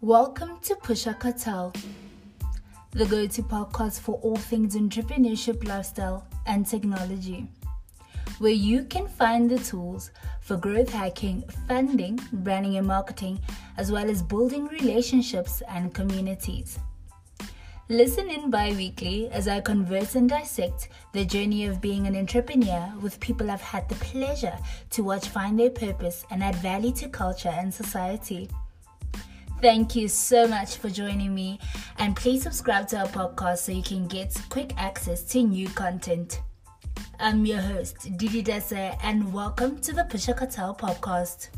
Welcome 0.00 0.60
to 0.62 0.76
Pusha 0.76 1.18
Cartel, 1.18 1.72
the 2.92 3.04
go 3.06 3.26
to 3.26 3.42
podcast 3.42 3.98
for 3.98 4.20
all 4.22 4.36
things 4.36 4.76
entrepreneurship, 4.76 5.66
lifestyle, 5.66 6.24
and 6.46 6.64
technology, 6.64 7.48
where 8.38 8.52
you 8.52 8.84
can 8.84 9.08
find 9.08 9.50
the 9.50 9.58
tools 9.58 10.12
for 10.40 10.56
growth 10.56 10.90
hacking, 10.90 11.42
funding, 11.66 12.20
branding, 12.32 12.76
and 12.76 12.86
marketing, 12.86 13.40
as 13.76 13.90
well 13.90 14.08
as 14.08 14.22
building 14.22 14.68
relationships 14.68 15.64
and 15.68 15.92
communities. 15.92 16.78
Listen 17.88 18.30
in 18.30 18.50
bi 18.50 18.70
weekly 18.70 19.28
as 19.30 19.48
I 19.48 19.60
converse 19.60 20.14
and 20.14 20.28
dissect 20.28 20.90
the 21.12 21.24
journey 21.24 21.66
of 21.66 21.80
being 21.80 22.06
an 22.06 22.14
entrepreneur 22.14 22.92
with 23.00 23.18
people 23.18 23.50
I've 23.50 23.60
had 23.60 23.88
the 23.88 23.96
pleasure 23.96 24.58
to 24.90 25.02
watch 25.02 25.28
find 25.28 25.58
their 25.58 25.70
purpose 25.70 26.24
and 26.30 26.44
add 26.44 26.54
value 26.54 26.92
to 26.92 27.08
culture 27.08 27.48
and 27.48 27.74
society. 27.74 28.48
Thank 29.60 29.96
you 29.96 30.06
so 30.06 30.46
much 30.46 30.76
for 30.76 30.88
joining 30.88 31.34
me, 31.34 31.58
and 31.98 32.14
please 32.14 32.44
subscribe 32.44 32.86
to 32.88 32.98
our 33.00 33.08
podcast 33.08 33.58
so 33.58 33.72
you 33.72 33.82
can 33.82 34.06
get 34.06 34.40
quick 34.50 34.72
access 34.76 35.24
to 35.32 35.42
new 35.42 35.68
content. 35.70 36.42
I'm 37.18 37.44
your 37.44 37.60
host, 37.60 38.16
Didi 38.16 38.40
Dese, 38.42 38.96
and 39.02 39.32
welcome 39.32 39.80
to 39.80 39.92
the 39.92 40.02
Pusha 40.02 40.36
Cartel 40.36 40.76
podcast. 40.76 41.48